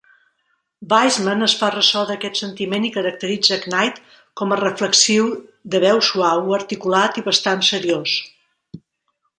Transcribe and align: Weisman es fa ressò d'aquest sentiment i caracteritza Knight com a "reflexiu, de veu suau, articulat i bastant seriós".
Weisman 0.93 1.47
es 1.47 1.53
fa 1.59 1.67
ressò 1.75 2.01
d'aquest 2.11 2.39
sentiment 2.41 2.87
i 2.89 2.91
caracteritza 2.95 3.59
Knight 3.67 4.01
com 4.43 4.55
a 4.55 4.59
"reflexiu, 4.63 5.29
de 5.75 5.85
veu 5.87 6.03
suau, 6.11 6.47
articulat 6.61 7.23
i 7.23 7.29
bastant 7.31 7.65
seriós". 7.73 8.19